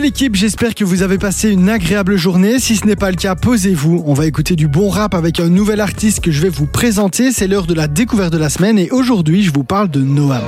l'équipe, 0.00 0.34
j'espère 0.34 0.74
que 0.74 0.84
vous 0.84 1.02
avez 1.02 1.18
passé 1.18 1.50
une 1.50 1.68
agréable 1.68 2.16
journée. 2.16 2.58
Si 2.58 2.76
ce 2.76 2.86
n'est 2.86 2.96
pas 2.96 3.10
le 3.10 3.16
cas, 3.16 3.34
posez-vous. 3.34 4.02
On 4.06 4.14
va 4.14 4.26
écouter 4.26 4.56
du 4.56 4.68
bon 4.68 4.88
rap 4.88 5.14
avec 5.14 5.40
un 5.40 5.48
nouvel 5.48 5.80
artiste 5.80 6.20
que 6.20 6.30
je 6.30 6.40
vais 6.40 6.48
vous 6.48 6.66
présenter. 6.66 7.32
C'est 7.32 7.46
l'heure 7.46 7.66
de 7.66 7.74
la 7.74 7.86
découverte 7.86 8.32
de 8.32 8.38
la 8.38 8.48
semaine 8.48 8.78
et 8.78 8.90
aujourd'hui, 8.90 9.42
je 9.42 9.52
vous 9.52 9.64
parle 9.64 9.90
de 9.90 10.00
Noam. 10.00 10.40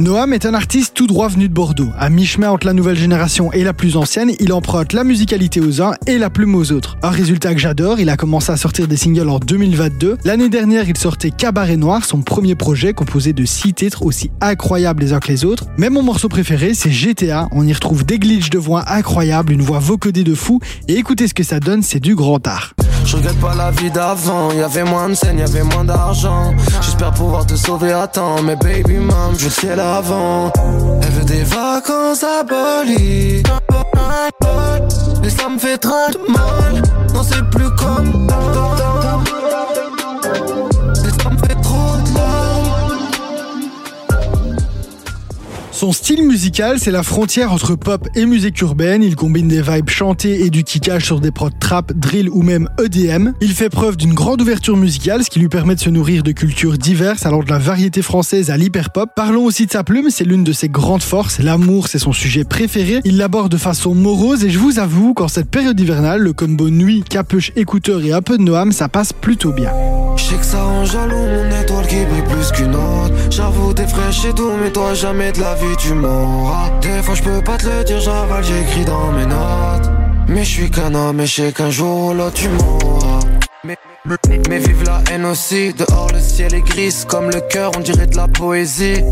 Noam 0.00 0.32
est 0.32 0.44
un 0.44 0.54
artiste 0.54 0.94
tout 0.94 1.06
droit 1.06 1.28
venu 1.28 1.48
de 1.48 1.54
Bordeaux. 1.54 1.90
À 1.96 2.10
mi-chemin 2.10 2.50
entre 2.50 2.66
la 2.66 2.72
nouvelle 2.72 2.96
génération 2.96 3.52
et 3.52 3.62
la 3.62 3.72
plus 3.72 3.96
ancienne, 3.96 4.32
il 4.40 4.52
emprunte 4.52 4.92
la 4.92 5.04
musicalité 5.04 5.60
aux 5.60 5.80
uns 5.82 5.92
et 6.08 6.18
la 6.18 6.30
plume 6.30 6.56
aux 6.56 6.72
autres. 6.72 6.96
Un 7.04 7.10
résultat 7.10 7.54
que 7.54 7.60
j'adore, 7.60 8.00
il 8.00 8.08
a 8.08 8.16
commencé 8.16 8.50
à 8.50 8.56
sortir 8.56 8.88
des 8.88 8.96
singles 8.96 9.28
en 9.28 9.38
2022. 9.38 10.18
L'année 10.24 10.48
dernière, 10.48 10.88
il 10.88 10.98
sortait 10.98 11.30
Cabaret 11.30 11.76
Noir, 11.76 12.04
son 12.04 12.22
premier 12.22 12.56
projet 12.56 12.92
composé 12.92 13.32
de 13.32 13.44
six 13.44 13.72
titres 13.72 14.02
aussi 14.02 14.32
incroyables 14.40 15.04
les 15.04 15.12
uns 15.12 15.20
que 15.20 15.28
les 15.28 15.44
autres. 15.44 15.66
Mais 15.78 15.90
mon 15.90 16.02
morceau 16.02 16.28
préféré, 16.28 16.74
c'est 16.74 16.90
GTA. 16.90 17.48
On 17.52 17.64
y 17.64 17.72
retrouve 17.72 18.04
des 18.04 18.18
glitches 18.18 18.50
de 18.50 18.58
voix 18.58 18.82
incroyables, 18.92 19.52
une 19.52 19.62
voix 19.62 19.78
vocodée 19.78 20.24
de 20.24 20.34
fou. 20.34 20.58
Et 20.88 20.96
écoutez 20.96 21.28
ce 21.28 21.34
que 21.34 21.44
ça 21.44 21.60
donne, 21.60 21.82
c'est 21.82 22.00
du 22.00 22.16
grand 22.16 22.44
art. 22.48 22.74
Je 23.04 23.16
regrette 23.16 23.38
pas 23.38 23.54
la 23.54 23.70
vie 23.70 23.90
d'avant, 23.90 24.50
y 24.52 24.62
avait 24.62 24.84
moins 24.84 25.10
de 25.10 25.14
scènes, 25.14 25.38
y 25.38 25.42
avait 25.42 25.62
moins 25.62 25.84
d'argent. 25.84 26.54
J'espère 26.80 27.12
pouvoir 27.12 27.44
te 27.46 27.54
sauver 27.54 27.92
à 27.92 28.06
temps, 28.06 28.42
mais 28.42 28.56
baby 28.56 28.96
mom, 28.96 29.34
je 29.38 29.48
ciel 29.48 29.78
avant. 29.78 30.50
Elle 31.02 31.10
veut 31.10 31.24
des 31.24 31.44
vacances 31.44 32.24
à 32.24 32.42
Bali. 32.42 33.42
Et 35.22 35.30
ça 35.30 35.48
me 35.48 35.58
fait 35.58 35.82
de 35.82 36.32
mal, 36.32 36.82
non 37.14 37.22
c'est 37.22 37.44
plus 37.50 37.70
comme 37.76 38.26
Son 45.84 45.92
style 45.92 46.26
musical, 46.26 46.78
c'est 46.78 46.90
la 46.90 47.02
frontière 47.02 47.52
entre 47.52 47.74
pop 47.74 48.08
et 48.14 48.24
musique 48.24 48.58
urbaine. 48.62 49.02
Il 49.02 49.16
combine 49.16 49.48
des 49.48 49.60
vibes 49.60 49.90
chantées 49.90 50.40
et 50.40 50.48
du 50.48 50.64
kickage 50.64 51.04
sur 51.04 51.20
des 51.20 51.30
prods 51.30 51.50
trap, 51.60 51.92
drill 51.92 52.30
ou 52.30 52.40
même 52.40 52.70
EDM. 52.82 53.32
Il 53.42 53.52
fait 53.52 53.68
preuve 53.68 53.98
d'une 53.98 54.14
grande 54.14 54.40
ouverture 54.40 54.78
musicale, 54.78 55.24
ce 55.24 55.28
qui 55.28 55.40
lui 55.40 55.50
permet 55.50 55.74
de 55.74 55.80
se 55.80 55.90
nourrir 55.90 56.22
de 56.22 56.32
cultures 56.32 56.78
diverses, 56.78 57.26
allant 57.26 57.42
de 57.42 57.50
la 57.50 57.58
variété 57.58 58.00
française 58.00 58.50
à 58.50 58.56
l'hyperpop. 58.56 59.10
Parlons 59.14 59.44
aussi 59.44 59.66
de 59.66 59.72
sa 59.72 59.84
plume, 59.84 60.08
c'est 60.08 60.24
l'une 60.24 60.42
de 60.42 60.52
ses 60.54 60.70
grandes 60.70 61.02
forces. 61.02 61.38
L'amour, 61.38 61.88
c'est 61.88 61.98
son 61.98 62.14
sujet 62.14 62.44
préféré. 62.44 63.00
Il 63.04 63.18
l'aborde 63.18 63.52
de 63.52 63.58
façon 63.58 63.94
morose 63.94 64.42
et 64.42 64.48
je 64.48 64.58
vous 64.58 64.78
avoue 64.78 65.12
qu'en 65.12 65.28
cette 65.28 65.50
période 65.50 65.78
hivernale, 65.78 66.22
le 66.22 66.32
combo 66.32 66.70
nuit, 66.70 67.04
capuche, 67.06 67.52
écouteur 67.56 68.02
et 68.02 68.12
un 68.12 68.22
peu 68.22 68.38
de 68.38 68.42
Noam, 68.42 68.72
ça 68.72 68.88
passe 68.88 69.12
plutôt 69.12 69.52
bien. 69.52 69.70
Sais 70.16 70.36
que 70.36 70.44
ça 70.44 70.62
rend 70.62 70.84
jaloux 70.84 71.16
mon 71.16 71.60
étoile 71.60 71.86
qui 71.86 72.04
brille 72.04 72.22
plus 72.22 72.50
qu'une 72.52 72.74
autre. 72.74 73.14
J'avoue 73.30 73.74
t'es 73.74 73.86
fraîche 73.86 74.24
et 74.24 74.32
tout 74.32 74.52
mais 74.60 74.70
toi 74.70 74.94
jamais 74.94 75.32
de 75.32 75.40
la 75.40 75.54
vie 75.54 75.76
tu 75.78 75.92
m'auras. 75.92 76.70
Des 76.80 77.02
fois 77.02 77.14
je 77.14 77.22
peux 77.22 77.42
pas 77.42 77.56
te 77.56 77.66
le 77.66 77.84
dire 77.84 78.00
j'avale 78.00 78.42
j'écris 78.42 78.84
dans 78.84 79.12
mes 79.12 79.26
notes. 79.26 79.90
Mais 80.28 80.44
je 80.44 80.50
suis 80.50 80.70
qu'un 80.70 80.94
homme 80.94 81.20
et 81.20 81.26
je 81.26 81.42
sais 81.42 81.52
qu'un 81.52 81.70
jour 81.70 82.06
ou 82.06 82.14
l'autre 82.14 82.34
tu 82.34 82.48
mais, 83.64 83.76
mais 84.48 84.58
vive 84.58 84.84
la 84.84 85.02
haine 85.12 85.26
aussi. 85.26 85.74
Dehors 85.74 86.10
le 86.12 86.20
ciel 86.20 86.54
est 86.54 86.62
gris 86.62 87.04
comme 87.06 87.30
le 87.30 87.40
cœur 87.40 87.72
on 87.76 87.80
dirait 87.80 88.06
de 88.06 88.16
la 88.16 88.28
poésie. 88.28 89.02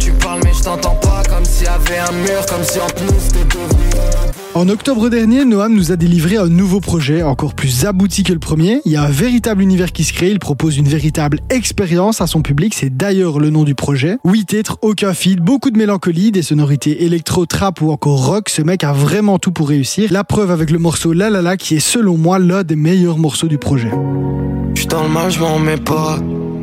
Tu 0.00 0.10
parles 0.12 0.40
mais 0.44 0.52
je 0.52 0.62
t'entends 0.64 0.96
pas 0.96 1.22
comme 1.28 1.44
s'il 1.44 1.66
y 1.66 1.68
avait 1.68 1.98
un 1.98 2.12
mur 2.12 2.44
Comme 2.46 2.64
si 2.64 2.80
entre 2.80 3.02
nous 3.04 3.20
c'était 3.20 3.44
devenu 3.44 4.11
En 4.54 4.68
octobre 4.68 5.08
dernier, 5.08 5.46
Noam 5.46 5.72
nous 5.72 5.92
a 5.92 5.96
délivré 5.96 6.36
un 6.36 6.48
nouveau 6.48 6.78
projet, 6.78 7.22
encore 7.22 7.54
plus 7.54 7.86
abouti 7.86 8.22
que 8.22 8.34
le 8.34 8.38
premier. 8.38 8.82
Il 8.84 8.92
y 8.92 8.96
a 8.96 9.02
un 9.02 9.10
véritable 9.10 9.62
univers 9.62 9.92
qui 9.92 10.04
se 10.04 10.12
crée, 10.12 10.30
il 10.30 10.38
propose 10.38 10.76
une 10.76 10.88
véritable 10.88 11.40
expérience 11.48 12.20
à 12.20 12.26
son 12.26 12.42
public, 12.42 12.74
c'est 12.74 12.94
d'ailleurs 12.94 13.38
le 13.38 13.48
nom 13.48 13.64
du 13.64 13.74
projet. 13.74 14.18
8 14.26 14.44
titres, 14.44 14.78
aucun 14.82 15.14
feed, 15.14 15.40
beaucoup 15.40 15.70
de 15.70 15.78
mélancolie, 15.78 16.32
des 16.32 16.42
sonorités 16.42 17.04
électro, 17.04 17.46
trap 17.46 17.80
ou 17.80 17.92
encore 17.92 18.26
rock, 18.26 18.50
ce 18.50 18.60
mec 18.60 18.84
a 18.84 18.92
vraiment 18.92 19.38
tout 19.38 19.52
pour 19.52 19.70
réussir. 19.70 20.12
La 20.12 20.22
preuve 20.22 20.50
avec 20.50 20.70
le 20.70 20.78
morceau 20.78 21.14
La 21.14 21.30
La 21.30 21.40
La 21.40 21.56
qui 21.56 21.76
est 21.76 21.80
selon 21.80 22.18
moi 22.18 22.38
l'un 22.38 22.62
des 22.62 22.76
meilleurs 22.76 23.16
morceaux 23.16 23.48
du 23.48 23.56
projet. 23.56 23.90
J'suis 24.74 24.86
dans 24.86 25.02
le 25.02 25.08
mal, 25.08 25.30
j'm'en 25.30 25.54
remets 25.54 25.78
pas. 25.78 26.18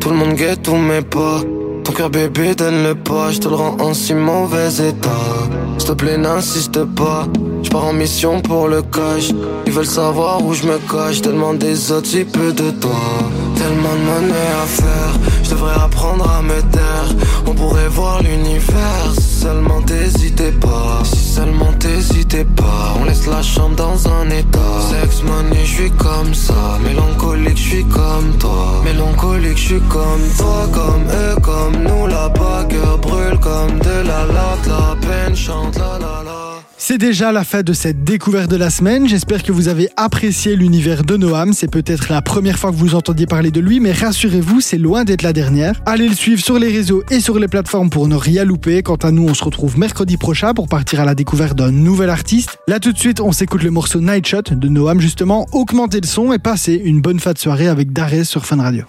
Tout 0.00 0.08
le 0.08 0.16
monde 0.16 0.36
guette 0.36 0.70
pas. 1.10 1.42
Ton 1.84 1.92
cœur 1.92 2.10
bébé 2.10 2.54
donne-le 2.54 2.94
pas, 2.94 3.30
je 3.30 3.40
te 3.40 3.48
le 3.48 3.56
rends 3.56 3.76
en 3.78 3.92
si 3.92 4.14
mauvais 4.14 4.72
état. 4.88 5.10
S'il 5.78 5.88
te 5.88 5.92
plaît, 5.92 6.16
n'insiste 6.16 6.82
pas. 6.84 7.26
Je 7.62 7.68
pars 7.68 7.84
en 7.84 7.92
mission 7.92 8.40
pour 8.40 8.68
le 8.68 8.82
cash. 8.82 9.30
Ils 9.66 9.72
veulent 9.72 9.86
savoir 9.86 10.42
où 10.44 10.54
je 10.54 10.64
me 10.64 10.78
cache. 10.90 11.20
Tellement 11.20 11.54
des 11.54 11.92
autres, 11.92 12.06
si 12.06 12.24
peu 12.24 12.52
de 12.52 12.70
toi. 12.70 12.90
Tellement 13.56 13.94
de 13.94 14.04
monnaie 14.10 14.52
à 14.62 14.66
faire. 14.66 15.12
Je 15.42 15.50
devrais 15.50 15.74
apprendre 15.74 16.28
à 16.30 16.42
me 16.42 16.60
taire. 16.72 17.08
On 17.46 17.52
pourrait 17.52 17.88
voir 17.88 18.22
l'univers. 18.22 19.12
Si 19.16 19.40
seulement 19.42 19.82
t'hésitais 19.82 20.52
pas. 20.52 21.02
Si 21.04 21.34
seulement 21.34 21.72
t'hésitais 21.78 22.44
pas. 22.44 22.94
On 23.00 23.04
laisse 23.04 23.26
la 23.26 23.42
chambre 23.42 23.76
dans 23.76 24.08
un 24.08 24.30
état. 24.30 24.80
Sex 24.90 25.22
money, 25.22 25.64
je 25.64 25.88
comme 26.02 26.32
ça. 26.32 26.78
Mélancolique, 26.82 27.13
Mélancolique, 28.94 29.58
je 29.58 29.64
suis 29.64 29.80
comme 29.80 30.22
toi. 30.38 30.68
Comme 30.72 31.04
eux, 31.10 31.40
comme 31.42 31.82
nous. 31.82 32.06
Là-bas, 32.06 32.64
cœur 32.68 32.98
brûle 32.98 33.38
comme 33.40 33.78
de 33.80 34.06
la 34.06 34.24
lave. 34.26 34.68
La 34.68 34.96
peine 35.06 35.34
chante 35.34 35.76
la 35.78 35.84
la 35.84 35.88
la. 35.88 35.93
C'est 36.86 36.98
déjà 36.98 37.32
la 37.32 37.44
fin 37.44 37.62
de 37.62 37.72
cette 37.72 38.04
découverte 38.04 38.50
de 38.50 38.56
la 38.56 38.68
semaine. 38.68 39.08
J'espère 39.08 39.42
que 39.42 39.52
vous 39.52 39.68
avez 39.68 39.88
apprécié 39.96 40.54
l'univers 40.54 41.02
de 41.02 41.16
Noam. 41.16 41.54
C'est 41.54 41.70
peut-être 41.70 42.10
la 42.10 42.20
première 42.20 42.58
fois 42.58 42.72
que 42.72 42.76
vous 42.76 42.94
entendiez 42.94 43.24
parler 43.24 43.50
de 43.50 43.58
lui, 43.58 43.80
mais 43.80 43.90
rassurez-vous, 43.90 44.60
c'est 44.60 44.76
loin 44.76 45.04
d'être 45.04 45.22
la 45.22 45.32
dernière. 45.32 45.80
Allez 45.86 46.06
le 46.06 46.14
suivre 46.14 46.42
sur 46.42 46.58
les 46.58 46.70
réseaux 46.70 47.02
et 47.10 47.20
sur 47.20 47.38
les 47.38 47.48
plateformes 47.48 47.88
pour 47.88 48.06
ne 48.06 48.16
rien 48.16 48.44
louper. 48.44 48.82
Quant 48.82 48.96
à 48.96 49.12
nous, 49.12 49.26
on 49.26 49.32
se 49.32 49.42
retrouve 49.42 49.78
mercredi 49.78 50.18
prochain 50.18 50.52
pour 50.52 50.68
partir 50.68 51.00
à 51.00 51.06
la 51.06 51.14
découverte 51.14 51.56
d'un 51.56 51.72
nouvel 51.72 52.10
artiste. 52.10 52.58
Là 52.68 52.78
tout 52.80 52.92
de 52.92 52.98
suite, 52.98 53.18
on 53.18 53.32
s'écoute 53.32 53.62
le 53.62 53.70
morceau 53.70 54.02
Night 54.02 54.26
Shot 54.26 54.42
de 54.50 54.68
Noam 54.68 55.00
justement. 55.00 55.46
Augmentez 55.52 56.02
le 56.02 56.06
son 56.06 56.34
et 56.34 56.38
passez 56.38 56.74
une 56.74 57.00
bonne 57.00 57.18
fin 57.18 57.32
de 57.32 57.38
soirée 57.38 57.68
avec 57.68 57.94
Darès 57.94 58.28
sur 58.28 58.44
Fun 58.44 58.60
Radio. 58.60 58.84